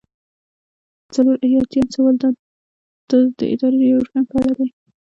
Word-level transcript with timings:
څلور 1.13 1.35
ایاتیام 1.45 1.87
سوال 1.95 2.15
د 3.09 3.41
اداري 3.53 3.77
ریفورم 3.83 4.23
په 4.29 4.35
اړه 4.41 4.53
دی. 4.59 4.67